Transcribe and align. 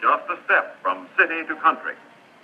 just 0.00 0.24
a 0.30 0.36
step 0.44 0.80
from 0.82 1.08
city 1.18 1.46
to 1.48 1.56
country, 1.56 1.94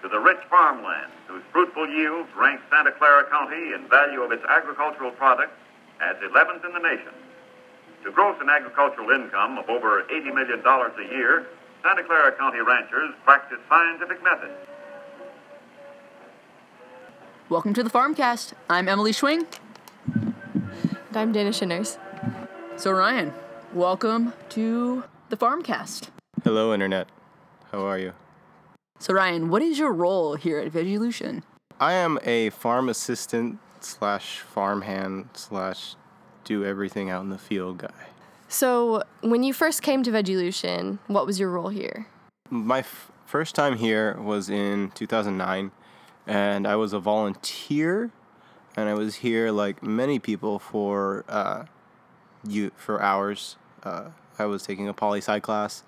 to 0.03 0.09
the 0.09 0.19
rich 0.19 0.41
farmland 0.49 1.13
whose 1.27 1.43
fruitful 1.53 1.89
yields 1.89 2.29
rank 2.37 2.61
Santa 2.71 2.93
Clara 2.93 3.25
County 3.31 3.73
in 3.75 3.89
value 3.89 4.23
of 4.23 4.33
its 4.33 4.45
agricultural 4.49 5.11
products 5.13 5.57
as 6.01 6.17
11th 6.17 6.65
in 6.65 6.73
the 6.73 6.81
nation. 6.81 7.13
To 8.05 8.11
gross 8.11 8.37
an 8.41 8.49
agricultural 8.51 9.11
income 9.11 9.59
of 9.59 9.69
over 9.69 10.03
$80 10.05 10.35
million 10.35 10.61
a 10.65 11.15
year, 11.15 11.47
Santa 11.83 12.03
Clara 12.03 12.33
County 12.33 12.59
ranchers 12.59 13.15
practice 13.25 13.59
scientific 13.69 14.23
methods. 14.23 14.55
Welcome 17.49 17.75
to 17.75 17.83
the 17.83 17.91
Farmcast. 17.91 18.55
I'm 18.69 18.89
Emily 18.89 19.13
Schwing. 19.13 19.47
And 20.15 21.17
I'm 21.17 21.33
Dana 21.33 21.51
Shinners. 21.51 21.99
So, 22.77 22.91
Ryan, 22.93 23.33
welcome 23.75 24.33
to 24.51 25.05
the 25.29 25.37
Farmcast. 25.37 26.09
Hello, 26.43 26.73
Internet. 26.73 27.09
How 27.73 27.87
are 27.87 27.99
you? 27.99 28.13
So, 28.99 29.15
Ryan, 29.15 29.49
what 29.49 29.63
is 29.63 29.79
your 29.79 29.93
role 29.93 30.35
here 30.35 30.59
at 30.59 30.71
Veggielution? 30.71 31.43
I 31.81 31.95
am 31.95 32.19
a 32.23 32.51
farm 32.51 32.91
assistant 32.91 33.59
slash 33.81 34.41
farmhand 34.41 35.31
slash 35.33 35.97
do 36.45 36.67
everything 36.67 37.09
out 37.09 37.23
in 37.23 37.31
the 37.31 37.39
field 37.39 37.79
guy. 37.79 38.09
So, 38.49 39.03
when 39.23 39.43
you 39.43 39.55
first 39.55 39.81
came 39.81 40.03
to 40.03 40.11
Veggielution, 40.11 40.99
what 41.07 41.25
was 41.25 41.41
your 41.41 41.49
role 41.49 41.71
here? 41.71 42.07
My 42.51 42.81
f- 42.81 43.11
first 43.25 43.55
time 43.55 43.79
here 43.79 44.19
was 44.21 44.51
in 44.51 44.91
2009, 44.91 45.71
and 46.27 46.67
I 46.67 46.77
was 46.77 46.93
a 46.93 47.01
volunteer, 47.01 48.11
and 48.77 48.91
I 48.91 48.95
was 48.95 49.17
here 49.17 49.51
like 49.51 49.83
many 49.83 50.19
people 50.19 50.59
for 50.59 51.25
uh, 51.27 51.65
you 52.47 52.71
for 52.77 53.01
hours. 53.01 53.57
Uh, 53.83 54.11
I 54.39 54.45
was 54.45 54.63
taking 54.63 54.89
a 54.89 54.93
poli 54.93 55.21
sci 55.21 55.41
class, 55.41 55.83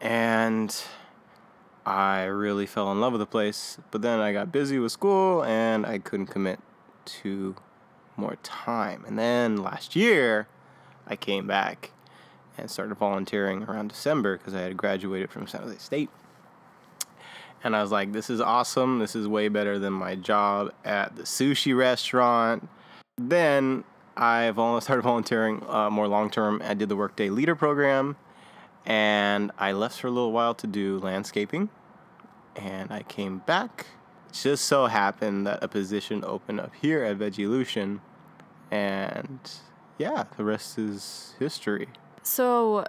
and 0.00 0.74
I 1.86 2.24
really 2.24 2.66
fell 2.66 2.90
in 2.92 3.00
love 3.00 3.12
with 3.12 3.20
the 3.20 3.26
place. 3.26 3.78
But 3.90 4.02
then 4.02 4.20
I 4.20 4.32
got 4.32 4.52
busy 4.52 4.78
with 4.78 4.92
school, 4.92 5.44
and 5.44 5.84
I 5.86 5.98
couldn't 5.98 6.26
commit 6.26 6.60
to 7.06 7.56
more 8.16 8.36
time. 8.42 9.04
And 9.06 9.18
then 9.18 9.56
last 9.56 9.96
year, 9.96 10.48
I 11.06 11.16
came 11.16 11.46
back 11.46 11.90
and 12.56 12.70
started 12.70 12.94
volunteering 12.94 13.64
around 13.64 13.88
December 13.88 14.38
because 14.38 14.54
I 14.54 14.60
had 14.60 14.76
graduated 14.76 15.30
from 15.30 15.46
San 15.46 15.62
Jose 15.62 15.78
State. 15.78 16.10
And 17.62 17.74
I 17.74 17.82
was 17.82 17.90
like, 17.90 18.12
this 18.12 18.28
is 18.28 18.40
awesome. 18.40 18.98
This 18.98 19.16
is 19.16 19.26
way 19.26 19.48
better 19.48 19.78
than 19.78 19.92
my 19.92 20.14
job 20.14 20.72
at 20.84 21.16
the 21.16 21.22
sushi 21.22 21.76
restaurant. 21.76 22.68
Then 23.16 23.84
I 24.16 24.52
started 24.52 25.02
volunteering 25.02 25.64
uh, 25.68 25.90
more 25.90 26.06
long 26.06 26.30
term. 26.30 26.62
I 26.64 26.74
did 26.74 26.88
the 26.88 26.96
Workday 26.96 27.30
Leader 27.30 27.54
program. 27.54 28.16
And 28.86 29.50
I 29.58 29.72
left 29.72 30.00
for 30.00 30.08
a 30.08 30.10
little 30.10 30.32
while 30.32 30.54
to 30.54 30.66
do 30.66 30.98
landscaping. 30.98 31.70
And 32.56 32.92
I 32.92 33.02
came 33.02 33.38
back. 33.38 33.86
It 34.28 34.34
just 34.34 34.66
so 34.66 34.86
happened 34.86 35.46
that 35.46 35.62
a 35.62 35.68
position 35.68 36.24
opened 36.24 36.60
up 36.60 36.72
here 36.80 37.02
at 37.04 37.18
Veggielution. 37.18 38.00
And 38.70 39.40
yeah, 39.98 40.24
the 40.36 40.44
rest 40.44 40.78
is 40.78 41.34
history. 41.38 41.88
So, 42.22 42.86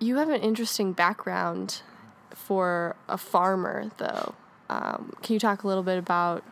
you 0.00 0.16
have 0.16 0.28
an 0.28 0.40
interesting 0.40 0.92
background 0.92 1.82
for 2.30 2.96
a 3.08 3.18
farmer, 3.18 3.90
though. 3.98 4.34
Um, 4.68 5.12
can 5.22 5.34
you 5.34 5.40
talk 5.40 5.62
a 5.62 5.68
little 5.68 5.82
bit 5.82 5.98
about 5.98 6.42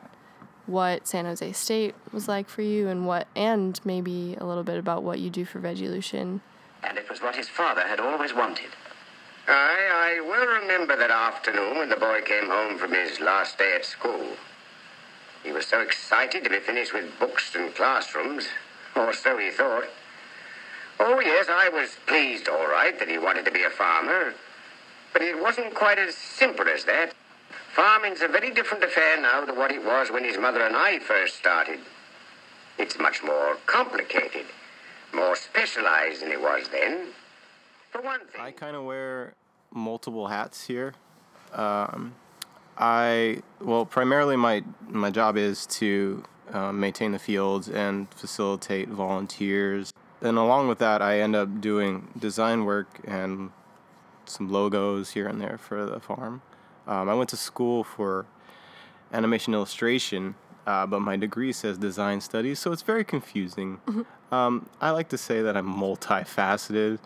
what 0.66 1.06
San 1.06 1.24
Jose 1.24 1.52
State 1.52 1.94
was 2.12 2.28
like 2.28 2.48
for 2.48 2.62
you, 2.62 2.88
and 2.88 3.06
what, 3.06 3.26
and 3.34 3.80
maybe 3.84 4.36
a 4.40 4.44
little 4.44 4.62
bit 4.62 4.78
about 4.78 5.02
what 5.02 5.18
you 5.18 5.30
do 5.30 5.44
for 5.44 5.60
Veggielution? 5.60 6.40
And 6.82 6.98
it 6.98 7.08
was 7.08 7.22
what 7.22 7.36
his 7.36 7.48
father 7.48 7.82
had 7.82 8.00
always 8.00 8.34
wanted. 8.34 8.70
I, 9.48 10.18
I 10.18 10.20
well 10.20 10.46
remember 10.46 10.96
that 10.96 11.10
afternoon 11.10 11.78
when 11.78 11.88
the 11.88 11.96
boy 11.96 12.20
came 12.22 12.46
home 12.46 12.78
from 12.78 12.92
his 12.92 13.20
last 13.20 13.58
day 13.58 13.74
at 13.74 13.84
school. 13.84 14.36
He 15.42 15.52
was 15.52 15.66
so 15.66 15.80
excited 15.80 16.44
to 16.44 16.50
be 16.50 16.60
finished 16.60 16.92
with 16.92 17.18
books 17.18 17.54
and 17.54 17.74
classrooms, 17.74 18.46
or 18.94 19.12
so 19.12 19.38
he 19.38 19.50
thought. 19.50 19.88
Oh, 21.00 21.18
yes, 21.18 21.46
I 21.50 21.68
was 21.68 21.96
pleased, 22.06 22.48
all 22.48 22.68
right, 22.68 22.96
that 22.98 23.08
he 23.08 23.18
wanted 23.18 23.44
to 23.46 23.50
be 23.50 23.64
a 23.64 23.70
farmer. 23.70 24.34
But 25.12 25.22
it 25.22 25.40
wasn't 25.42 25.74
quite 25.74 25.98
as 25.98 26.14
simple 26.14 26.68
as 26.68 26.84
that. 26.84 27.12
Farming's 27.74 28.20
a 28.20 28.28
very 28.28 28.50
different 28.50 28.84
affair 28.84 29.20
now 29.20 29.44
to 29.44 29.52
what 29.52 29.72
it 29.72 29.84
was 29.84 30.10
when 30.10 30.24
his 30.24 30.38
mother 30.38 30.64
and 30.64 30.76
I 30.76 31.00
first 31.00 31.36
started. 31.36 31.80
It's 32.78 32.98
much 32.98 33.22
more 33.24 33.56
complicated, 33.66 34.46
more 35.14 35.36
specialized 35.36 36.22
than 36.22 36.32
it 36.32 36.40
was 36.40 36.68
then. 36.68 37.08
For 37.90 38.00
one 38.00 38.20
thing. 38.20 38.40
I 38.40 38.50
kind 38.50 38.76
of 38.76 38.84
wear 38.84 39.34
multiple 39.72 40.28
hats 40.28 40.66
here. 40.66 40.94
Um, 41.52 42.14
I 42.78 43.42
well, 43.60 43.84
primarily 43.84 44.36
my 44.36 44.64
my 44.88 45.10
job 45.10 45.36
is 45.36 45.66
to 45.66 46.24
um, 46.52 46.80
maintain 46.80 47.12
the 47.12 47.18
fields 47.18 47.68
and 47.68 48.12
facilitate 48.14 48.88
volunteers. 48.88 49.92
And 50.20 50.38
along 50.38 50.68
with 50.68 50.78
that, 50.78 51.02
I 51.02 51.20
end 51.20 51.34
up 51.34 51.60
doing 51.60 52.08
design 52.18 52.64
work 52.64 53.00
and 53.04 53.50
some 54.24 54.50
logos 54.50 55.10
here 55.10 55.26
and 55.26 55.40
there 55.40 55.58
for 55.58 55.84
the 55.84 56.00
farm. 56.00 56.42
Um, 56.86 57.08
I 57.08 57.14
went 57.14 57.30
to 57.30 57.36
school 57.36 57.84
for 57.84 58.26
animation 59.12 59.52
illustration, 59.52 60.34
uh, 60.66 60.86
but 60.86 61.00
my 61.00 61.16
degree 61.16 61.52
says 61.52 61.78
design 61.78 62.20
studies, 62.20 62.58
so 62.58 62.72
it's 62.72 62.82
very 62.82 63.04
confusing. 63.04 63.80
Um, 64.30 64.68
I 64.80 64.90
like 64.90 65.08
to 65.10 65.18
say 65.18 65.42
that 65.42 65.56
I'm 65.56 65.66
multifaceted, 65.66 66.98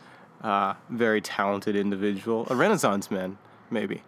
uh, 0.42 0.74
very 0.90 1.20
talented 1.20 1.74
individual, 1.76 2.46
a 2.50 2.56
renaissance 2.56 3.10
man, 3.10 3.38
maybe. 3.70 4.02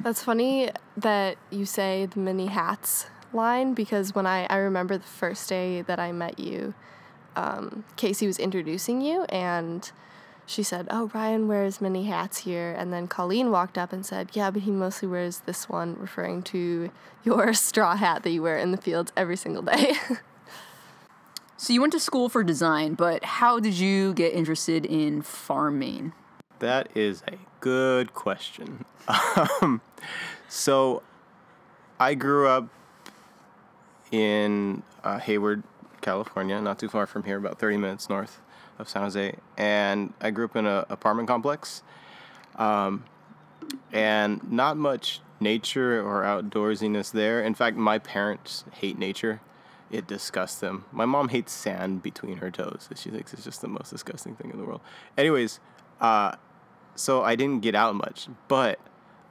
That's 0.00 0.22
funny 0.22 0.70
that 0.96 1.36
you 1.50 1.66
say 1.66 2.06
the 2.06 2.20
many 2.20 2.46
hats 2.46 3.06
line 3.32 3.74
because 3.74 4.14
when 4.14 4.26
I, 4.26 4.46
I 4.46 4.56
remember 4.56 4.96
the 4.96 5.04
first 5.04 5.48
day 5.48 5.82
that 5.82 5.98
I 5.98 6.12
met 6.12 6.38
you, 6.38 6.74
um, 7.36 7.84
Casey 7.96 8.26
was 8.26 8.38
introducing 8.38 9.00
you 9.00 9.24
and 9.24 9.90
she 10.50 10.64
said, 10.64 10.88
Oh, 10.90 11.10
Ryan 11.14 11.46
wears 11.46 11.80
many 11.80 12.04
hats 12.04 12.38
here. 12.38 12.74
And 12.76 12.92
then 12.92 13.06
Colleen 13.06 13.52
walked 13.52 13.78
up 13.78 13.92
and 13.92 14.04
said, 14.04 14.30
Yeah, 14.32 14.50
but 14.50 14.62
he 14.62 14.72
mostly 14.72 15.06
wears 15.06 15.40
this 15.40 15.68
one, 15.68 15.96
referring 15.98 16.42
to 16.44 16.90
your 17.24 17.54
straw 17.54 17.94
hat 17.96 18.24
that 18.24 18.30
you 18.30 18.42
wear 18.42 18.58
in 18.58 18.72
the 18.72 18.76
fields 18.76 19.12
every 19.16 19.36
single 19.36 19.62
day. 19.62 19.94
So, 21.56 21.74
you 21.74 21.82
went 21.82 21.92
to 21.92 22.00
school 22.00 22.30
for 22.30 22.42
design, 22.42 22.94
but 22.94 23.22
how 23.22 23.60
did 23.60 23.74
you 23.74 24.14
get 24.14 24.32
interested 24.32 24.86
in 24.86 25.20
farming? 25.20 26.14
That 26.58 26.88
is 26.96 27.22
a 27.28 27.36
good 27.60 28.14
question. 28.14 28.86
Um, 29.60 29.82
so, 30.48 31.02
I 31.98 32.14
grew 32.14 32.48
up 32.48 32.70
in 34.10 34.82
uh, 35.04 35.18
Hayward, 35.18 35.62
California, 36.00 36.58
not 36.62 36.78
too 36.78 36.88
far 36.88 37.06
from 37.06 37.24
here, 37.24 37.36
about 37.36 37.58
30 37.58 37.76
minutes 37.76 38.08
north 38.08 38.40
of 38.80 38.88
San 38.88 39.02
Jose. 39.02 39.36
And 39.56 40.12
I 40.20 40.30
grew 40.30 40.46
up 40.46 40.56
in 40.56 40.66
an 40.66 40.84
apartment 40.88 41.28
complex. 41.28 41.82
Um, 42.56 43.04
and 43.92 44.50
not 44.50 44.76
much 44.76 45.20
nature 45.38 46.00
or 46.00 46.22
outdoorsiness 46.22 47.12
there. 47.12 47.42
In 47.42 47.54
fact, 47.54 47.76
my 47.76 47.98
parents 47.98 48.64
hate 48.72 48.98
nature. 48.98 49.40
It 49.90 50.06
disgusts 50.06 50.60
them. 50.60 50.84
My 50.92 51.04
mom 51.04 51.30
hates 51.30 51.52
sand 51.52 52.02
between 52.02 52.38
her 52.38 52.50
toes. 52.50 52.88
She 52.94 53.10
thinks 53.10 53.32
it's 53.32 53.44
just 53.44 53.60
the 53.60 53.68
most 53.68 53.90
disgusting 53.90 54.36
thing 54.36 54.50
in 54.50 54.58
the 54.58 54.64
world. 54.64 54.80
Anyways, 55.18 55.58
uh, 56.00 56.36
so 56.94 57.22
I 57.22 57.34
didn't 57.34 57.60
get 57.60 57.74
out 57.74 57.94
much, 57.94 58.28
but 58.46 58.78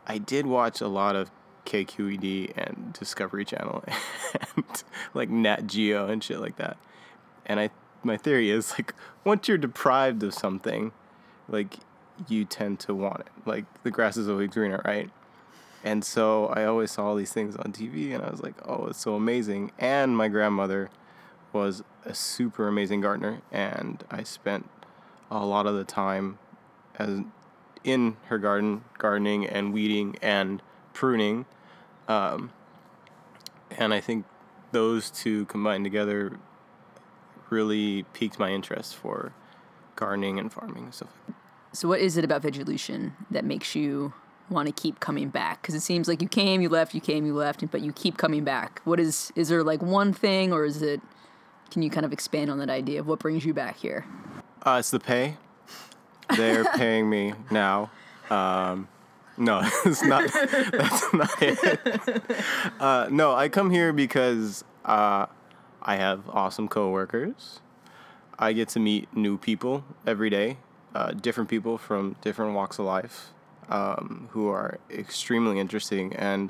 I 0.05 0.17
did 0.17 0.45
watch 0.45 0.81
a 0.81 0.87
lot 0.87 1.15
of 1.15 1.31
KQED 1.65 2.53
and 2.57 2.93
Discovery 2.93 3.45
Channel 3.45 3.83
and 4.55 4.83
like 5.13 5.29
Nat 5.29 5.67
Geo 5.67 6.07
and 6.07 6.23
shit 6.23 6.39
like 6.39 6.57
that. 6.57 6.77
And 7.45 7.59
I, 7.59 7.69
my 8.03 8.17
theory 8.17 8.49
is 8.49 8.71
like 8.73 8.93
once 9.23 9.47
you're 9.47 9.57
deprived 9.57 10.23
of 10.23 10.33
something, 10.33 10.91
like 11.47 11.77
you 12.27 12.45
tend 12.45 12.79
to 12.81 12.93
want 12.93 13.21
it. 13.21 13.27
Like 13.45 13.65
the 13.83 13.91
grass 13.91 14.17
is 14.17 14.29
always 14.29 14.49
greener, 14.49 14.81
right? 14.85 15.09
And 15.83 16.03
so 16.03 16.47
I 16.47 16.65
always 16.65 16.91
saw 16.91 17.07
all 17.07 17.15
these 17.15 17.31
things 17.31 17.55
on 17.55 17.71
TV 17.71 18.13
and 18.13 18.23
I 18.23 18.29
was 18.29 18.41
like, 18.41 18.55
oh, 18.67 18.87
it's 18.87 18.99
so 18.99 19.15
amazing. 19.15 19.71
And 19.79 20.17
my 20.17 20.27
grandmother 20.27 20.89
was 21.53 21.83
a 22.05 22.13
super 22.13 22.67
amazing 22.67 23.01
gardener 23.01 23.41
and 23.51 24.03
I 24.11 24.23
spent 24.23 24.69
a 25.31 25.45
lot 25.45 25.65
of 25.65 25.75
the 25.75 25.83
time 25.83 26.37
as 26.95 27.21
in 27.83 28.17
her 28.25 28.37
garden, 28.37 28.83
gardening 28.97 29.47
and 29.47 29.73
weeding 29.73 30.17
and 30.21 30.61
pruning. 30.93 31.45
Um, 32.07 32.51
and 33.71 33.93
I 33.93 34.01
think 34.01 34.25
those 34.71 35.09
two 35.09 35.45
combined 35.45 35.85
together 35.85 36.37
really 37.51 38.03
piqued 38.13 38.39
my 38.39 38.51
interest 38.51 38.95
for 38.95 39.31
gardening 39.95 40.39
and 40.39 40.51
farming 40.51 40.85
and 40.85 40.93
stuff 40.93 41.09
like 41.27 41.35
that. 41.35 41.77
So, 41.77 41.87
what 41.87 41.99
is 41.99 42.17
it 42.17 42.23
about 42.25 42.41
Veggielution 42.41 43.11
that 43.29 43.45
makes 43.45 43.75
you 43.75 44.13
want 44.49 44.67
to 44.67 44.71
keep 44.71 44.99
coming 44.99 45.29
back? 45.29 45.61
Because 45.61 45.75
it 45.75 45.81
seems 45.81 46.07
like 46.07 46.21
you 46.21 46.27
came, 46.27 46.61
you 46.61 46.69
left, 46.69 46.95
you 46.95 47.01
came, 47.01 47.25
you 47.25 47.35
left, 47.35 47.69
but 47.69 47.81
you 47.81 47.91
keep 47.93 48.17
coming 48.17 48.43
back. 48.43 48.81
What 48.85 48.99
is, 48.99 49.31
is 49.35 49.49
there 49.49 49.63
like 49.63 49.81
one 49.81 50.11
thing 50.13 50.51
or 50.51 50.65
is 50.65 50.81
it, 50.81 51.01
can 51.69 51.83
you 51.83 51.89
kind 51.91 52.05
of 52.05 52.11
expand 52.13 52.49
on 52.49 52.57
that 52.59 52.69
idea 52.69 52.99
of 52.99 53.07
what 53.07 53.19
brings 53.19 53.45
you 53.45 53.53
back 53.53 53.77
here? 53.77 54.05
Uh, 54.65 54.77
it's 54.79 54.89
the 54.89 54.99
pay. 54.99 55.37
They're 56.35 56.65
paying 56.75 57.07
me 57.09 57.33
now. 57.51 57.91
Um, 58.31 58.87
No, 59.37 59.61
it's 59.85 60.03
not. 60.03 60.29
that's 60.33 61.13
not 61.13 61.41
it. 61.41 62.23
Uh, 62.79 63.07
no, 63.11 63.33
I 63.35 63.47
come 63.49 63.69
here 63.69 63.93
because 63.93 64.63
uh, 64.85 65.27
I 65.81 65.95
have 65.95 66.29
awesome 66.29 66.67
coworkers. 66.67 67.61
I 68.37 68.53
get 68.53 68.69
to 68.69 68.79
meet 68.79 69.13
new 69.15 69.37
people 69.37 69.83
every 70.05 70.29
day, 70.29 70.57
uh, 70.95 71.11
different 71.11 71.49
people 71.49 71.77
from 71.77 72.15
different 72.21 72.53
walks 72.53 72.79
of 72.79 72.85
life, 72.85 73.31
um, 73.69 74.29
who 74.31 74.47
are 74.47 74.79
extremely 74.89 75.59
interesting, 75.59 76.15
and 76.15 76.49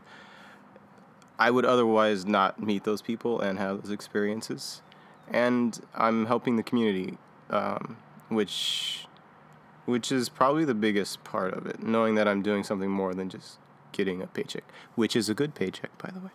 I 1.37 1.51
would 1.51 1.65
otherwise 1.65 2.25
not 2.25 2.61
meet 2.61 2.83
those 2.83 3.01
people 3.01 3.39
and 3.39 3.57
have 3.59 3.83
those 3.83 3.91
experiences. 3.91 4.81
And 5.29 5.79
I'm 5.95 6.25
helping 6.25 6.57
the 6.57 6.63
community, 6.63 7.17
um, 7.49 7.97
which 8.29 9.05
which 9.85 10.11
is 10.11 10.29
probably 10.29 10.65
the 10.65 10.75
biggest 10.75 11.23
part 11.23 11.53
of 11.53 11.65
it, 11.65 11.81
knowing 11.81 12.13
that 12.13 12.27
I'm 12.27 12.43
doing 12.43 12.63
something 12.63 12.91
more 12.91 13.15
than 13.15 13.27
just 13.27 13.57
getting 13.91 14.21
a 14.21 14.27
paycheck, 14.27 14.63
which 14.93 15.15
is 15.15 15.29
a 15.29 15.33
good 15.33 15.55
paycheck, 15.55 15.97
by 15.97 16.11
the 16.11 16.19
way. 16.19 16.29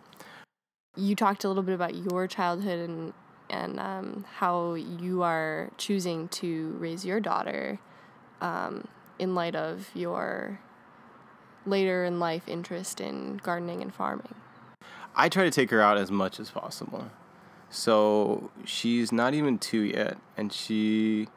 You 0.95 1.15
talked 1.15 1.43
a 1.43 1.47
little 1.47 1.63
bit 1.63 1.75
about 1.75 1.95
your 1.95 2.27
childhood 2.27 2.89
and 2.89 3.13
and 3.49 3.79
um, 3.79 4.25
how 4.37 4.73
you 4.73 5.21
are 5.21 5.69
choosing 5.77 6.27
to 6.29 6.75
raise 6.79 7.05
your 7.05 7.19
daughter 7.19 7.77
um, 8.41 8.87
in 9.19 9.35
light 9.35 9.55
of 9.55 9.89
your 9.93 10.59
later 11.65 12.05
in 12.05 12.19
life 12.19 12.47
interest 12.47 12.99
in 12.99 13.37
gardening 13.37 13.81
and 13.81 13.93
farming. 13.93 14.35
I 15.15 15.29
try 15.29 15.43
to 15.43 15.51
take 15.51 15.69
her 15.71 15.81
out 15.81 15.97
as 15.97 16.11
much 16.11 16.39
as 16.39 16.49
possible. 16.49 17.09
So 17.69 18.51
she's 18.63 19.11
not 19.11 19.33
even 19.33 19.57
two 19.57 19.81
yet, 19.81 20.17
and 20.37 20.51
she 20.51 21.27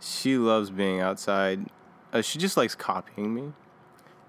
she 0.00 0.36
loves 0.36 0.70
being 0.70 1.00
outside. 1.00 1.66
Uh, 2.12 2.22
she 2.22 2.38
just 2.38 2.56
likes 2.56 2.74
copying 2.74 3.34
me. 3.34 3.52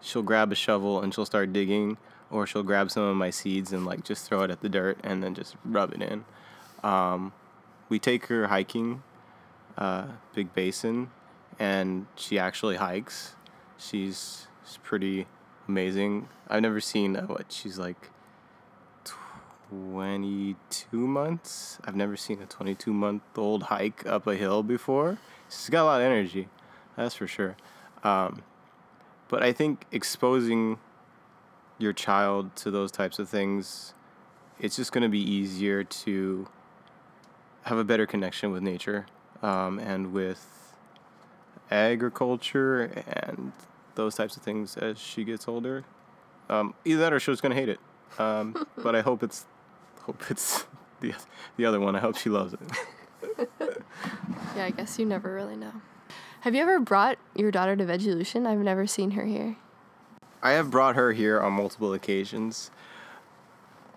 She'll 0.01 0.23
grab 0.23 0.51
a 0.51 0.55
shovel 0.55 1.01
and 1.01 1.13
she'll 1.13 1.25
start 1.25 1.53
digging, 1.53 1.97
or 2.31 2.47
she'll 2.47 2.63
grab 2.63 2.89
some 2.89 3.03
of 3.03 3.15
my 3.15 3.29
seeds 3.29 3.73
and 3.73 3.85
like 3.85 4.03
just 4.03 4.27
throw 4.27 4.41
it 4.41 4.51
at 4.51 4.61
the 4.61 4.69
dirt 4.69 4.97
and 5.03 5.23
then 5.23 5.35
just 5.35 5.55
rub 5.65 5.93
it 5.93 6.01
in. 6.01 6.25
Um, 6.83 7.33
we 7.89 7.99
take 7.99 8.27
her 8.27 8.47
hiking, 8.47 9.03
uh, 9.77 10.07
Big 10.33 10.53
Basin, 10.53 11.11
and 11.59 12.07
she 12.15 12.39
actually 12.39 12.77
hikes. 12.77 13.35
She's, 13.77 14.47
she's 14.65 14.77
pretty 14.77 15.27
amazing. 15.67 16.29
I've 16.47 16.61
never 16.61 16.79
seen 16.79 17.15
uh, 17.15 17.23
what 17.23 17.51
she's 17.51 17.77
like 17.77 18.09
22 19.69 20.97
months. 20.97 21.79
I've 21.83 21.95
never 21.95 22.17
seen 22.17 22.41
a 22.41 22.45
22 22.45 22.93
month 22.93 23.23
old 23.37 23.63
hike 23.63 24.05
up 24.05 24.27
a 24.27 24.35
hill 24.35 24.63
before. 24.63 25.17
She's 25.49 25.69
got 25.69 25.83
a 25.83 25.85
lot 25.85 26.01
of 26.01 26.05
energy, 26.05 26.47
that's 26.95 27.15
for 27.15 27.27
sure. 27.27 27.55
Um, 28.03 28.43
but 29.27 29.43
I 29.43 29.53
think 29.53 29.85
exposing 29.91 30.79
your 31.81 31.93
child 31.93 32.55
to 32.57 32.71
those 32.71 32.91
types 32.91 33.19
of 33.19 33.29
things, 33.29 33.93
it's 34.59 34.75
just 34.75 34.91
going 34.91 35.03
to 35.03 35.09
be 35.09 35.19
easier 35.19 35.83
to 35.83 36.47
have 37.63 37.77
a 37.77 37.83
better 37.83 38.05
connection 38.05 38.51
with 38.51 38.63
nature 38.63 39.05
um, 39.41 39.79
and 39.79 40.13
with 40.13 40.73
agriculture 41.69 42.83
and 43.07 43.51
those 43.95 44.15
types 44.15 44.37
of 44.37 44.43
things 44.43 44.77
as 44.77 44.99
she 44.99 45.23
gets 45.23 45.47
older. 45.47 45.83
Um, 46.49 46.73
either 46.85 47.01
that 47.01 47.13
or 47.13 47.19
she's 47.19 47.41
going 47.41 47.53
to 47.53 47.59
hate 47.59 47.69
it. 47.69 47.79
Um, 48.19 48.67
but 48.77 48.95
I 48.95 49.01
hope 49.01 49.23
it's 49.23 49.45
hope 50.01 50.21
it's 50.29 50.65
the 50.99 51.13
the 51.57 51.65
other 51.65 51.79
one. 51.79 51.95
I 51.95 51.99
hope 51.99 52.17
she 52.17 52.29
loves 52.29 52.53
it. 52.53 52.59
yeah, 54.55 54.65
I 54.65 54.71
guess 54.71 54.99
you 54.99 55.05
never 55.05 55.33
really 55.33 55.55
know. 55.55 55.73
Have 56.41 56.55
you 56.55 56.61
ever 56.61 56.79
brought 56.79 57.17
your 57.35 57.51
daughter 57.51 57.75
to 57.75 57.85
Veggielution? 57.85 58.47
I've 58.47 58.59
never 58.59 58.87
seen 58.87 59.11
her 59.11 59.25
here. 59.25 59.57
I 60.43 60.51
have 60.51 60.71
brought 60.71 60.95
her 60.95 61.13
here 61.13 61.39
on 61.39 61.53
multiple 61.53 61.93
occasions, 61.93 62.71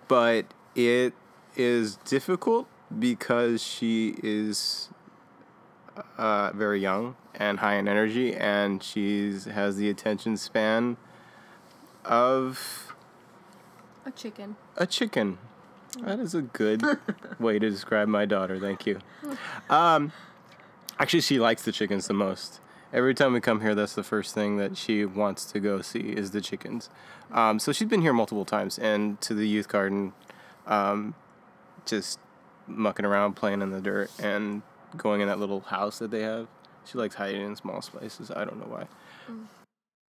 but 0.07 0.45
it 0.75 1.13
is 1.55 1.97
difficult 2.05 2.67
because 2.97 3.63
she 3.63 4.15
is 4.21 4.89
uh, 6.17 6.51
very 6.53 6.79
young 6.79 7.15
and 7.33 7.59
high 7.59 7.75
in 7.75 7.87
energy, 7.87 8.35
and 8.35 8.83
she 8.83 9.31
has 9.51 9.77
the 9.77 9.89
attention 9.89 10.37
span 10.37 10.97
of 12.03 12.93
a 14.05 14.11
chicken. 14.11 14.55
A 14.77 14.85
chicken. 14.85 15.39
That 16.01 16.19
is 16.19 16.35
a 16.35 16.41
good 16.41 16.83
way 17.39 17.57
to 17.57 17.69
describe 17.69 18.07
my 18.07 18.25
daughter. 18.25 18.59
Thank 18.59 18.85
you. 18.85 18.99
Um, 19.69 20.11
actually, 20.99 21.21
she 21.21 21.39
likes 21.39 21.63
the 21.63 21.71
chickens 21.71 22.07
the 22.07 22.13
most. 22.13 22.59
Every 22.95 23.13
time 23.13 23.33
we 23.33 23.41
come 23.41 23.59
here, 23.59 23.75
that's 23.75 23.93
the 23.93 24.03
first 24.03 24.33
thing 24.33 24.55
that 24.55 24.77
she 24.77 25.03
wants 25.03 25.43
to 25.51 25.59
go 25.59 25.81
see 25.81 25.99
is 25.99 26.31
the 26.31 26.39
chickens. 26.39 26.89
Um, 27.29 27.59
so 27.59 27.73
she's 27.73 27.89
been 27.89 28.01
here 28.01 28.13
multiple 28.13 28.45
times 28.45 28.79
and 28.79 29.19
to 29.19 29.33
the 29.33 29.45
youth 29.45 29.67
garden, 29.67 30.13
um, 30.65 31.13
just 31.85 32.19
mucking 32.67 33.05
around, 33.05 33.33
playing 33.33 33.61
in 33.61 33.71
the 33.71 33.81
dirt, 33.81 34.09
and 34.17 34.61
going 34.95 35.19
in 35.19 35.27
that 35.27 35.39
little 35.39 35.59
house 35.59 35.99
that 35.99 36.09
they 36.09 36.21
have. 36.21 36.47
She 36.85 36.97
likes 36.97 37.15
hiding 37.15 37.41
in 37.41 37.57
small 37.57 37.81
spaces. 37.81 38.31
I 38.31 38.45
don't 38.45 38.59
know 38.61 38.73
why. 38.73 38.87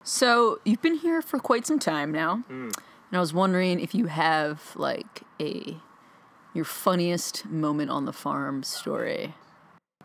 So 0.02 0.58
you've 0.64 0.82
been 0.82 0.98
here 0.98 1.22
for 1.22 1.38
quite 1.38 1.64
some 1.64 1.78
time 1.78 2.10
now. 2.10 2.42
Mm. 2.50 2.72
And 2.74 2.74
I 3.12 3.20
was 3.20 3.32
wondering 3.32 3.78
if 3.78 3.94
you 3.94 4.06
have 4.06 4.72
like 4.74 5.22
a 5.40 5.76
your 6.52 6.64
funniest 6.64 7.46
moment 7.46 7.90
on 7.90 8.06
the 8.06 8.12
farm 8.12 8.64
story. 8.64 9.34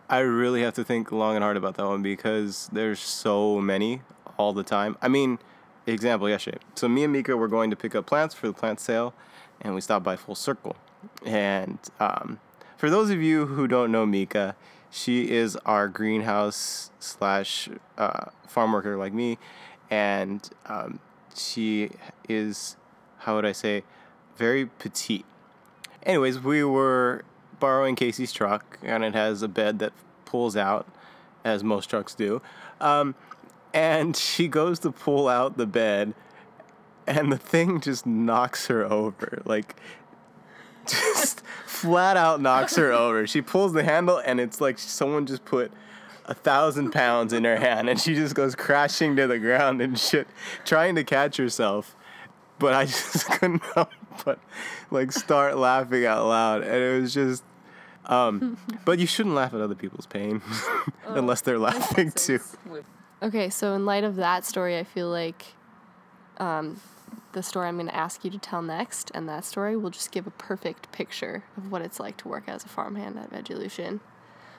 I 0.10 0.20
really 0.20 0.62
have 0.62 0.74
to 0.76 0.84
think 0.84 1.12
long 1.12 1.36
and 1.36 1.44
hard 1.44 1.58
about 1.58 1.76
that 1.76 1.86
one 1.86 2.02
because 2.02 2.70
there's 2.72 3.00
so 3.00 3.60
many 3.60 4.02
all 4.38 4.54
the 4.54 4.64
time. 4.64 4.98
I 5.02 5.08
mean, 5.08 5.40
example 5.86 6.30
yesterday. 6.30 6.60
So 6.76 6.88
me 6.88 7.04
and 7.04 7.14
Mika 7.14 7.36
were 7.36 7.48
going 7.48 7.70
to 7.70 7.76
pick 7.76 7.96
up 7.96 8.06
plants 8.06 8.34
for 8.36 8.48
the 8.48 8.54
plant 8.54 8.80
sale, 8.80 9.14
and 9.62 9.76
we 9.76 9.82
stopped 9.82 10.06
by 10.06 10.16
Full 10.16 10.36
Circle. 10.36 10.76
And 11.26 11.80
um, 12.00 12.40
for 12.78 12.90
those 12.90 13.10
of 13.10 13.22
you 13.22 13.46
who 13.48 13.68
don't 13.68 13.92
know 13.92 14.06
Mika, 14.06 14.56
she 14.90 15.30
is 15.30 15.56
our 15.66 15.88
greenhouse 15.88 16.92
slash 17.00 17.70
uh, 17.98 18.26
farm 18.48 18.72
worker 18.72 18.98
like 18.98 19.14
me, 19.14 19.38
and 19.90 20.50
um, 20.68 21.00
she 21.36 21.92
is 22.30 22.78
how 23.28 23.36
would 23.36 23.46
I 23.46 23.52
say, 23.52 23.84
very 24.38 24.66
petite. 24.66 25.26
Anyways, 26.04 26.40
we 26.40 26.64
were 26.64 27.26
borrowing 27.60 27.96
Casey's 27.96 28.32
truck, 28.32 28.78
and 28.84 29.04
it 29.04 29.14
has 29.14 29.42
a 29.42 29.48
bed 29.48 29.80
that 29.80 29.94
pulls 30.26 30.56
out, 30.56 30.88
as 31.44 31.64
most 31.64 31.90
trucks 31.90 32.16
do. 32.16 32.42
Um, 32.80 33.16
and 33.74 34.16
she 34.18 34.48
goes 34.48 34.80
to 34.80 34.92
pull 34.92 35.28
out 35.28 35.58
the 35.58 35.66
bed, 35.66 36.14
and 37.06 37.32
the 37.32 37.38
thing 37.38 37.80
just 37.80 38.06
knocks 38.06 38.68
her 38.68 38.84
over. 38.84 39.42
Like, 39.46 39.76
just 40.88 41.42
flat 41.66 42.18
out 42.18 42.42
knocks 42.42 42.76
her 42.76 42.92
over. 42.92 43.28
She 43.28 43.42
pulls 43.42 43.74
the 43.74 43.84
handle, 43.84 44.18
and 44.18 44.40
it's 44.40 44.62
like 44.62 44.80
someone 44.80 45.26
just 45.26 45.46
put 45.46 45.72
a 46.26 46.34
thousand 46.34 46.92
pounds 46.92 47.32
in 47.32 47.44
her 47.46 47.58
hand, 47.58 47.90
and 47.90 48.00
she 48.00 48.14
just 48.14 48.36
goes 48.36 48.56
crashing 48.56 49.16
to 49.16 49.28
the 49.28 49.40
ground 49.40 49.82
and 49.82 49.98
shit, 49.98 50.28
trying 50.66 50.96
to 50.96 51.04
catch 51.04 51.38
herself 51.38 51.96
but 52.60 52.74
I 52.74 52.86
just 52.86 53.30
couldn't 53.32 53.64
help 53.64 53.90
but 54.26 54.40
like 54.92 55.12
start 55.12 55.58
laughing 55.58 56.06
out 56.06 56.28
loud, 56.28 56.64
and 56.64 56.76
it 56.76 57.02
was 57.02 57.14
just. 57.14 57.44
Um, 58.06 58.58
but 58.86 59.00
you 59.00 59.08
shouldn't 59.08 59.36
laugh 59.36 59.54
at 59.54 59.60
other 59.60 59.76
people's 59.76 60.06
pain 60.06 60.42
unless 61.08 61.42
they're 61.42 61.60
laughing 61.60 62.12
too. 62.12 62.40
Okay, 63.22 63.50
so 63.50 63.74
in 63.74 63.86
light 63.86 64.06
of 64.06 64.16
that 64.16 64.46
story, 64.46 64.78
I 64.78 64.86
feel 64.86 65.10
like 65.10 65.56
um, 66.38 66.80
the 67.34 67.44
story 67.44 67.68
I'm 67.68 67.76
going 67.76 67.88
to 67.88 67.96
ask 67.96 68.24
you 68.24 68.32
to 68.32 68.38
tell 68.38 68.62
next, 68.62 69.12
and 69.14 69.28
that 69.28 69.44
story 69.44 69.76
will 69.76 69.90
just 69.90 70.12
give 70.12 70.28
a 70.28 70.32
perfect 70.32 70.92
picture 70.92 71.44
of 71.58 71.72
what 71.72 71.82
it's 71.82 72.00
like 72.00 72.18
to 72.18 72.28
work 72.28 72.44
as 72.48 72.64
a 72.64 72.68
farmhand 72.68 73.18
at 73.18 73.32
Veggielution. 73.32 74.00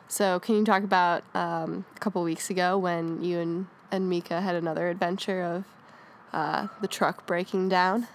So, 0.08 0.40
can 0.40 0.56
you 0.56 0.64
talk 0.64 0.82
about 0.82 1.22
um, 1.34 1.84
a 1.94 1.98
couple 1.98 2.22
weeks 2.22 2.50
ago 2.50 2.78
when 2.78 3.22
you 3.22 3.38
and, 3.38 3.66
and 3.92 4.08
Mika 4.08 4.40
had 4.40 4.54
another 4.54 4.88
adventure 4.88 5.42
of 5.42 5.64
uh, 6.32 6.68
the 6.80 6.88
truck 6.88 7.26
breaking 7.26 7.68
down? 7.68 8.08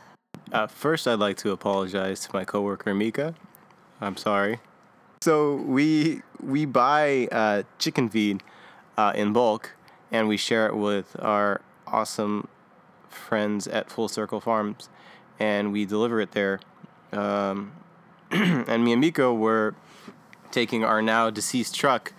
Uh, 0.54 0.68
first, 0.68 1.08
I'd 1.08 1.18
like 1.18 1.36
to 1.38 1.52
apologize 1.52 2.20
to 2.28 2.30
my 2.32 2.46
coworker 2.46 2.94
Mika. 2.94 3.34
I'm 4.00 4.16
sorry. 4.16 4.60
So 5.24 5.56
we 5.56 6.22
we 6.40 6.66
buy 6.66 7.28
uh, 7.32 7.64
chicken 7.80 8.08
feed 8.08 8.44
uh, 8.96 9.14
in 9.16 9.34
bulk, 9.34 9.72
and 10.12 10.28
we 10.28 10.38
share 10.38 10.68
it 10.68 10.76
with 10.76 11.16
our 11.20 11.62
awesome 11.88 12.48
friends 13.10 13.68
at 13.68 13.90
Full 13.90 14.08
Circle 14.08 14.42
Farms, 14.42 14.90
and 15.40 15.74
we 15.74 15.86
deliver 15.86 16.22
it 16.22 16.34
there. 16.34 16.60
Um, 17.12 17.72
and 18.32 18.86
me 18.86 18.92
and 18.92 19.02
Mika 19.02 19.34
were 19.34 19.74
taking 20.52 20.84
our 20.84 21.02
now 21.02 21.32
deceased 21.32 21.74
truck 21.74 22.14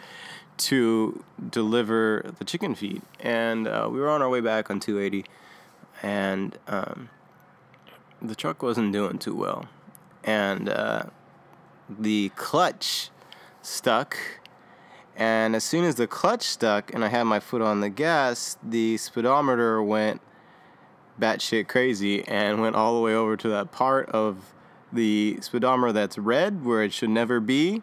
to 0.56 1.22
deliver 1.50 2.32
the 2.38 2.44
chicken 2.44 2.74
feed, 2.74 3.02
and 3.20 3.68
uh, 3.68 3.88
we 3.88 4.00
were 4.00 4.10
on 4.10 4.22
our 4.22 4.28
way 4.28 4.40
back 4.40 4.70
on 4.70 4.80
280 4.80 5.24
and 6.02 6.58
um, 6.66 7.08
the 8.25 8.35
truck 8.35 8.62
wasn't 8.62 8.93
doing 8.93 9.19
too 9.19 9.35
well, 9.35 9.69
and 10.25 10.69
uh, 10.69 11.04
the 11.88 12.31
clutch 12.31 13.11
stuck. 13.62 14.16
And 15.16 15.54
as 15.54 15.62
soon 15.62 15.85
as 15.85 15.95
the 15.95 16.09
clutch 16.09 16.43
stuck 16.43 16.93
and 16.93 17.04
I 17.04 17.09
had 17.09 17.25
my 17.25 17.38
foot 17.38 17.62
on 17.62 17.81
the 17.81 17.88
gas, 17.88 18.59
the 18.62 18.97
speedometer 18.97 19.81
went 19.81 20.21
batshit 21.21 21.69
crazy 21.69 22.26
and 22.26 22.61
went 22.61 22.75
all 22.75 22.97
the 22.97 23.00
way 23.00 23.14
over 23.14 23.37
to 23.37 23.49
that 23.50 23.71
part 23.71 24.09
of 24.09 24.52
the 24.93 25.38
speedometer 25.40 25.93
that's 25.93 26.19
red 26.19 26.64
where 26.64 26.83
it 26.83 26.93
should 26.93 27.11
never 27.11 27.40
be, 27.40 27.83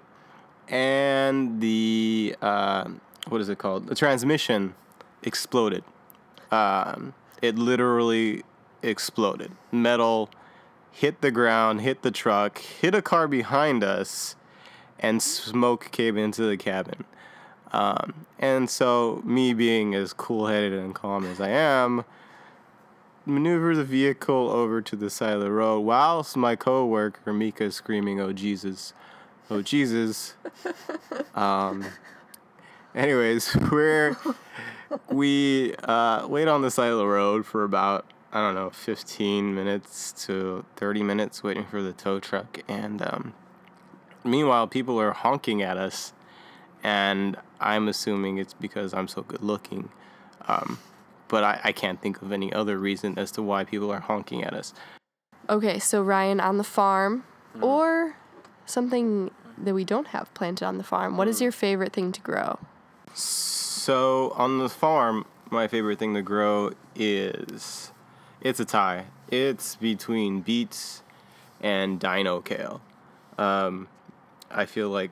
and 0.68 1.62
the 1.62 2.36
uh, 2.42 2.90
what 3.28 3.42
is 3.42 3.50
it 3.50 3.60
called? 3.60 3.88
The 3.88 3.96
transmission 3.96 4.76
exploded. 5.24 5.84
Um, 6.52 7.14
it 7.42 7.58
literally 7.58 8.44
exploded. 8.84 9.52
Metal 9.72 10.30
hit 10.92 11.22
the 11.22 11.32
ground, 11.32 11.82
hit 11.82 12.02
the 12.02 12.12
truck, 12.12 12.60
hit 12.60 12.94
a 12.94 13.02
car 13.02 13.28
behind 13.28 13.84
us, 13.84 14.36
and 15.00 15.22
smoke 15.22 15.92
came 15.92 16.18
into 16.18 16.44
the 16.44 16.58
cabin. 16.58 17.06
Um, 17.72 18.26
and 18.38 18.70
so, 18.70 19.22
me 19.24 19.54
being 19.54 19.96
as 19.96 20.14
cool 20.14 20.48
headed 20.48 20.74
and 20.74 20.94
calm 20.94 21.26
as 21.26 21.40
I 21.40 21.50
am, 21.50 22.04
maneuver 23.26 23.76
the 23.76 23.84
vehicle 23.84 24.50
over 24.50 24.82
to 24.82 24.96
the 24.96 25.10
side 25.10 25.34
of 25.34 25.42
the 25.42 25.52
road 25.52 25.80
whilst 25.82 26.36
my 26.36 26.56
coworker 26.56 27.32
Mika 27.32 27.66
is 27.66 27.76
screaming, 27.76 28.20
"Oh 28.20 28.34
Jesus, 28.34 28.94
oh 29.50 29.62
Jesus!" 29.62 30.36
um, 31.36 31.86
anyways, 32.94 33.56
we're 33.72 34.18
we 35.10 35.76
uh, 35.84 36.28
wait 36.28 36.48
on 36.48 36.62
the 36.62 36.72
side 36.72 36.92
of 36.92 36.98
the 36.98 37.08
road 37.08 37.46
for 37.46 37.64
about 37.64 38.06
I 38.34 38.40
don't 38.40 38.56
know 38.56 38.70
15 38.70 39.54
minutes 39.54 40.14
to 40.26 40.66
30 40.78 41.04
minutes 41.04 41.44
waiting 41.44 41.66
for 41.66 41.82
the 41.82 41.92
tow 41.92 42.20
truck, 42.20 42.62
and 42.68 43.02
um, 43.02 43.34
meanwhile 44.24 44.68
people 44.68 45.00
are 45.00 45.12
honking 45.12 45.62
at 45.62 45.78
us, 45.78 46.14
and 46.84 47.36
I'm 47.60 47.88
assuming 47.88 48.38
it's 48.38 48.54
because 48.54 48.94
I'm 48.94 49.08
so 49.08 49.22
good 49.22 49.42
looking. 49.42 49.90
Um, 50.48 50.80
but 51.28 51.44
I, 51.44 51.60
I 51.66 51.72
can't 51.72 52.02
think 52.02 52.22
of 52.22 52.32
any 52.32 52.52
other 52.52 52.78
reason 52.78 53.18
as 53.18 53.32
to 53.32 53.42
why 53.42 53.64
people 53.64 53.92
are 53.92 54.00
honking 54.00 54.44
at 54.44 54.54
us. 54.54 54.74
Okay, 55.50 55.80
so 55.80 56.02
Ryan 56.02 56.40
on 56.40 56.58
the 56.58 56.64
farm 56.64 57.24
or 57.62 58.16
something 58.66 59.32
that 59.58 59.74
we 59.74 59.84
don't 59.84 60.08
have 60.08 60.34
planted 60.34 60.66
on 60.66 60.78
the 60.78 60.84
farm. 60.84 61.18
What 61.18 61.28
is 61.28 61.42
your 61.42 61.52
favorite 61.52 61.94
thing 61.94 62.12
to 62.14 62.22
grow? 62.22 62.60
So 63.14 64.32
on 64.36 64.60
the 64.60 64.70
farm, 64.70 65.26
my 65.50 65.68
favorite 65.68 66.00
thing 66.00 66.14
to 66.16 66.22
grow 66.22 66.72
is 66.96 67.92
it's 68.42 68.60
a 68.60 68.66
tie. 68.66 69.06
It's 69.30 69.76
between 69.76 70.42
beets 70.42 71.04
and 71.62 72.00
dino 72.00 72.42
kale. 72.42 72.82
Um, 73.38 73.88
I 74.50 74.66
feel 74.66 74.90
like 74.90 75.12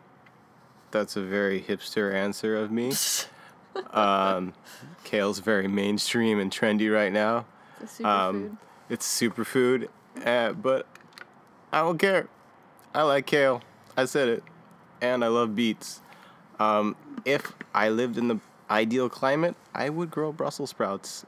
that's 0.92 1.16
a 1.16 1.22
very 1.22 1.62
hipster 1.62 2.14
answer 2.14 2.56
of 2.56 2.72
me. 2.72 2.94
um, 3.92 4.54
kale's 5.04 5.40
very 5.40 5.68
mainstream 5.68 6.40
and 6.40 6.52
trendy 6.52 6.94
right 6.94 7.12
now. 7.14 7.46
It's 7.82 8.00
a 8.00 8.08
Um, 8.08 8.58
it's 8.90 9.08
superfood, 9.08 9.88
uh, 10.26 10.54
but 10.54 10.86
I 11.72 11.82
don't 11.82 11.98
care. 11.98 12.28
I 12.94 13.04
like 13.04 13.28
kale. 13.28 13.62
I 13.96 14.06
said 14.06 14.28
it, 14.28 14.44
and 15.02 15.24
I 15.24 15.28
love 15.28 15.56
beets. 15.56 16.02
Um, 16.60 16.96
if 17.24 17.54
I 17.74 17.90
lived 17.90 18.18
in 18.18 18.28
the 18.28 18.40
ideal 18.70 19.10
climate, 19.10 19.56
I 19.74 19.90
would 19.90 20.10
grow 20.10 20.32
Brussels 20.32 20.72
sprouts. 20.72 21.26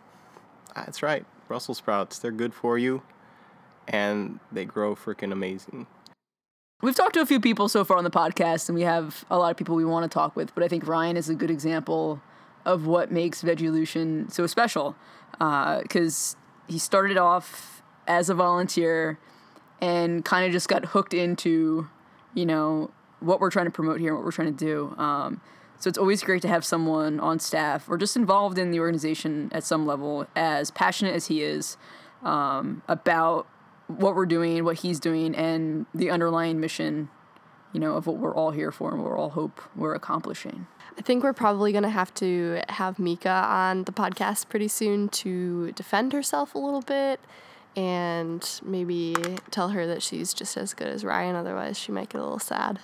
That's 0.75 1.03
right, 1.03 1.25
Brussels 1.51 1.79
sprouts. 1.79 2.17
They're 2.17 2.31
good 2.31 2.53
for 2.53 2.77
you, 2.77 3.01
and 3.85 4.39
they 4.53 4.63
grow 4.63 4.95
freaking 4.95 5.33
amazing. 5.33 5.85
We've 6.81 6.95
talked 6.95 7.15
to 7.15 7.19
a 7.19 7.25
few 7.25 7.41
people 7.41 7.67
so 7.67 7.83
far 7.83 7.97
on 7.97 8.05
the 8.05 8.09
podcast, 8.09 8.69
and 8.69 8.75
we 8.77 8.83
have 8.83 9.25
a 9.29 9.37
lot 9.37 9.51
of 9.51 9.57
people 9.57 9.75
we 9.75 9.83
want 9.83 10.09
to 10.09 10.13
talk 10.13 10.33
with. 10.33 10.55
But 10.55 10.63
I 10.63 10.69
think 10.69 10.87
Ryan 10.87 11.17
is 11.17 11.27
a 11.27 11.35
good 11.35 11.51
example 11.51 12.21
of 12.63 12.87
what 12.87 13.11
makes 13.11 13.43
Veggielution 13.43 14.31
so 14.31 14.47
special, 14.47 14.95
because 15.33 16.37
he 16.69 16.79
started 16.79 17.17
off 17.17 17.83
as 18.07 18.29
a 18.29 18.33
volunteer 18.33 19.19
and 19.81 20.23
kind 20.23 20.45
of 20.45 20.53
just 20.53 20.69
got 20.69 20.85
hooked 20.85 21.13
into, 21.13 21.89
you 22.33 22.45
know, 22.45 22.91
what 23.19 23.41
we're 23.41 23.51
trying 23.51 23.65
to 23.65 23.71
promote 23.71 23.99
here 23.99 24.11
and 24.11 24.19
what 24.19 24.23
we're 24.23 24.31
trying 24.31 24.55
to 24.55 24.65
do. 24.65 24.95
Um, 24.97 25.41
so 25.81 25.87
it's 25.87 25.97
always 25.97 26.21
great 26.21 26.43
to 26.43 26.47
have 26.47 26.63
someone 26.63 27.19
on 27.19 27.39
staff 27.39 27.89
or 27.89 27.97
just 27.97 28.15
involved 28.15 28.59
in 28.59 28.69
the 28.69 28.79
organization 28.79 29.49
at 29.51 29.63
some 29.63 29.87
level, 29.87 30.27
as 30.35 30.69
passionate 30.69 31.15
as 31.15 31.25
he 31.25 31.41
is 31.41 31.75
um, 32.23 32.83
about 32.87 33.47
what 33.87 34.15
we're 34.15 34.27
doing, 34.27 34.63
what 34.63 34.77
he's 34.77 34.99
doing, 34.99 35.35
and 35.35 35.87
the 35.91 36.11
underlying 36.11 36.59
mission, 36.59 37.09
you 37.73 37.79
know, 37.79 37.95
of 37.95 38.05
what 38.05 38.17
we're 38.17 38.35
all 38.35 38.51
here 38.51 38.71
for 38.71 38.91
and 38.91 39.01
what 39.01 39.11
we 39.11 39.17
all 39.17 39.31
hope 39.31 39.59
we're 39.75 39.95
accomplishing. 39.95 40.67
I 40.99 41.01
think 41.01 41.23
we're 41.23 41.33
probably 41.33 41.71
going 41.71 41.83
to 41.83 41.89
have 41.89 42.13
to 42.15 42.61
have 42.69 42.99
Mika 42.99 43.29
on 43.29 43.85
the 43.85 43.91
podcast 43.91 44.49
pretty 44.49 44.67
soon 44.67 45.09
to 45.09 45.71
defend 45.71 46.13
herself 46.13 46.53
a 46.53 46.59
little 46.59 46.83
bit 46.83 47.19
and 47.75 48.61
maybe 48.63 49.15
tell 49.49 49.69
her 49.69 49.87
that 49.87 50.03
she's 50.03 50.31
just 50.31 50.57
as 50.57 50.75
good 50.75 50.87
as 50.87 51.03
Ryan. 51.03 51.35
Otherwise, 51.35 51.79
she 51.79 51.91
might 51.91 52.09
get 52.09 52.19
a 52.19 52.23
little 52.23 52.37
sad. 52.37 52.81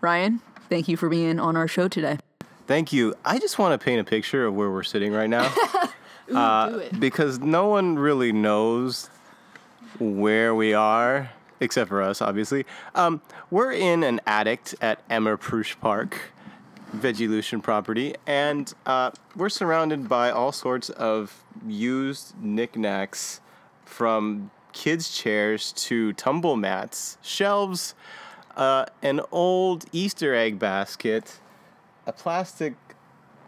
Ryan, 0.00 0.40
thank 0.68 0.88
you 0.88 0.96
for 0.96 1.08
being 1.08 1.38
on 1.38 1.56
our 1.56 1.68
show 1.68 1.86
today. 1.86 2.18
Thank 2.66 2.92
you. 2.92 3.14
I 3.24 3.38
just 3.38 3.58
want 3.58 3.78
to 3.78 3.84
paint 3.84 4.00
a 4.00 4.04
picture 4.04 4.46
of 4.46 4.54
where 4.54 4.70
we're 4.70 4.82
sitting 4.84 5.12
right 5.12 5.28
now. 5.28 5.52
uh, 6.34 6.80
because 6.98 7.40
no 7.40 7.68
one 7.68 7.98
really 7.98 8.32
knows 8.32 9.10
where 9.98 10.54
we 10.54 10.72
are, 10.72 11.30
except 11.60 11.88
for 11.88 12.02
us, 12.02 12.22
obviously. 12.22 12.64
Um, 12.94 13.20
we're 13.50 13.72
in 13.72 14.04
an 14.04 14.20
attic 14.26 14.74
at 14.80 15.02
Emma 15.10 15.36
Prusch 15.36 15.78
Park, 15.80 16.32
Veggielution 16.96 17.62
property, 17.62 18.14
and 18.26 18.72
uh, 18.86 19.10
we're 19.34 19.48
surrounded 19.48 20.08
by 20.08 20.30
all 20.30 20.52
sorts 20.52 20.90
of 20.90 21.44
used 21.66 22.34
knickknacks 22.40 23.40
from 23.84 24.50
kids' 24.72 25.10
chairs 25.10 25.72
to 25.72 26.12
tumble 26.14 26.56
mats, 26.56 27.18
shelves, 27.22 27.94
uh, 28.56 28.86
an 29.02 29.20
old 29.30 29.84
Easter 29.92 30.34
egg 30.34 30.58
basket, 30.58 31.38
a 32.06 32.12
plastic 32.12 32.74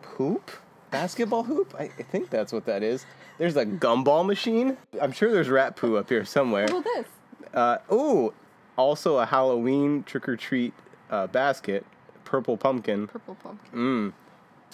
hoop, 0.03 0.51
basketball 0.91 1.45
hoop. 1.45 1.75
I, 1.79 1.85
I 1.99 2.03
think 2.03 2.31
that's 2.31 2.53
what 2.53 2.67
that 2.67 2.83
is. 2.83 3.07
There's 3.39 3.57
a 3.57 3.67
gumball 3.67 4.25
machine. 4.25 4.77
I'm 5.01 5.13
sure 5.13 5.33
there's 5.33 5.49
rat 5.49 5.77
poo 5.77 5.97
up 5.97 6.09
here 6.09 6.25
somewhere. 6.25 6.67
What 6.69 6.81
about 6.81 6.85
this? 6.95 7.07
Uh, 7.53 7.79
ooh, 7.93 8.33
also 8.77 9.19
a 9.19 9.27
Halloween 9.27 10.05
trick 10.05 10.29
or 10.29 10.37
treat 10.37 10.73
uh, 11.11 11.27
basket, 11.27 11.85
purple 12.25 12.57
pumpkin, 12.57 13.09
Purple 13.09 13.37
pumpkin. 13.37 13.73
Mm. 13.79 14.13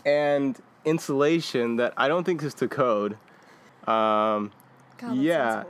and 0.07 0.59
insulation 0.85 1.77
that 1.77 1.93
I 1.97 2.09
don't 2.09 2.25
think 2.25 2.43
is 2.43 2.55
to 2.55 2.69
code. 2.69 3.13
Um, 3.87 4.53
God, 4.99 5.17
yeah. 5.17 5.65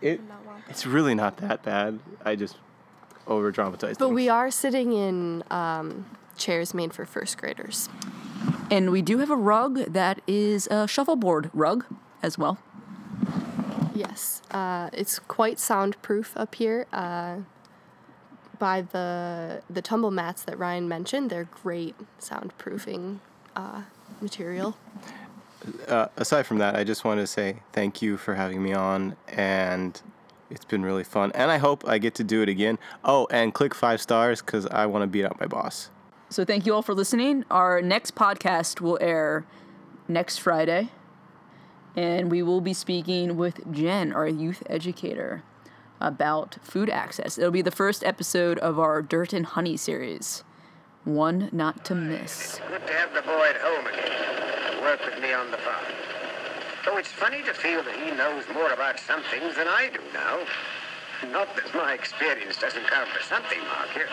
it 0.00 0.20
it's 0.68 0.86
really 0.86 1.14
not 1.14 1.38
that 1.38 1.62
bad. 1.62 1.98
I 2.24 2.36
just 2.36 2.56
over 3.26 3.50
dramatized. 3.50 3.98
But 3.98 4.10
we 4.10 4.28
are 4.28 4.50
sitting 4.50 4.92
in 4.92 5.42
um, 5.50 6.06
chairs 6.38 6.72
made 6.72 6.94
for 6.94 7.04
first 7.04 7.36
graders. 7.38 7.88
And 8.70 8.90
we 8.90 9.02
do 9.02 9.18
have 9.18 9.30
a 9.30 9.36
rug 9.36 9.92
that 9.92 10.20
is 10.26 10.66
a 10.68 10.86
shuffleboard 10.86 11.50
rug 11.52 11.84
as 12.22 12.38
well. 12.38 12.58
Yes, 13.94 14.42
uh, 14.50 14.90
it's 14.92 15.18
quite 15.18 15.58
soundproof 15.58 16.36
up 16.36 16.54
here. 16.54 16.86
Uh, 16.92 17.38
by 18.58 18.82
the 18.82 19.62
the 19.68 19.82
tumble 19.82 20.10
mats 20.10 20.42
that 20.42 20.58
Ryan 20.58 20.88
mentioned, 20.88 21.30
they're 21.30 21.48
great 21.62 21.96
soundproofing 22.20 23.18
uh, 23.56 23.82
material. 24.20 24.76
uh, 25.88 26.08
aside 26.16 26.46
from 26.46 26.58
that, 26.58 26.76
I 26.76 26.84
just 26.84 27.04
want 27.04 27.20
to 27.20 27.26
say 27.26 27.56
thank 27.72 28.02
you 28.02 28.16
for 28.16 28.34
having 28.34 28.62
me 28.62 28.72
on, 28.72 29.16
and 29.28 30.00
it's 30.50 30.64
been 30.64 30.84
really 30.84 31.04
fun. 31.04 31.32
And 31.34 31.50
I 31.50 31.58
hope 31.58 31.86
I 31.86 31.98
get 31.98 32.14
to 32.16 32.24
do 32.24 32.42
it 32.42 32.48
again. 32.48 32.78
Oh, 33.04 33.26
and 33.30 33.52
click 33.52 33.74
five 33.74 34.00
stars 34.00 34.40
because 34.40 34.66
I 34.66 34.86
want 34.86 35.02
to 35.02 35.06
beat 35.06 35.24
out 35.24 35.40
my 35.40 35.46
boss. 35.46 35.90
So 36.30 36.44
thank 36.44 36.66
you 36.66 36.74
all 36.74 36.82
for 36.82 36.94
listening. 36.94 37.44
Our 37.50 37.80
next 37.80 38.14
podcast 38.14 38.80
will 38.80 38.98
air 39.00 39.46
next 40.06 40.38
Friday, 40.38 40.90
and 41.96 42.30
we 42.30 42.42
will 42.42 42.60
be 42.60 42.74
speaking 42.74 43.36
with 43.36 43.72
Jen, 43.72 44.12
our 44.12 44.28
youth 44.28 44.62
educator, 44.66 45.42
about 46.00 46.58
food 46.60 46.90
access. 46.90 47.38
It'll 47.38 47.50
be 47.50 47.62
the 47.62 47.70
first 47.70 48.04
episode 48.04 48.58
of 48.58 48.78
our 48.78 49.00
Dirt 49.00 49.32
and 49.32 49.46
Honey 49.46 49.76
series. 49.76 50.44
One 51.04 51.48
not 51.50 51.84
to 51.86 51.94
miss. 51.94 52.60
Good 52.68 52.86
to 52.86 52.92
have 52.92 53.14
the 53.14 53.22
boy 53.22 53.48
at 53.48 53.56
home 53.56 53.86
again 53.86 54.28
work 54.88 55.04
with 55.04 55.20
me 55.22 55.32
on 55.32 55.50
the 55.50 55.58
farm. 55.58 55.84
Though 56.84 56.96
it's 56.96 57.08
funny 57.08 57.42
to 57.42 57.52
feel 57.52 57.82
that 57.82 57.94
he 57.96 58.10
knows 58.16 58.44
more 58.54 58.72
about 58.72 58.98
some 58.98 59.22
things 59.30 59.56
than 59.56 59.68
I 59.68 59.90
do 59.92 60.00
now. 60.14 60.40
Not 61.26 61.50
that 61.56 61.74
my 61.74 61.94
experience 61.94 62.58
doesn't 62.58 62.86
count 62.86 63.08
for 63.08 63.22
something, 63.24 63.58
Mark, 63.74 63.90
here. 63.90 64.08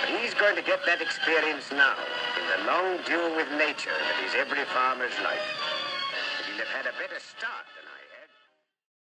But 0.00 0.20
he's 0.20 0.32
going 0.32 0.56
to 0.56 0.62
get 0.62 0.80
that 0.86 1.02
experience 1.02 1.70
now 1.70 1.96
in 2.40 2.44
the 2.48 2.66
long 2.66 2.98
duel 3.04 3.36
with 3.36 3.50
nature 3.52 3.92
that 3.92 4.24
is 4.24 4.32
every 4.34 4.64
farmer's 4.72 5.12
life. 5.22 5.44
He'll 6.48 6.64
have 6.64 6.68
had 6.68 6.86
a 6.86 6.96
better 6.98 7.20
start 7.20 7.68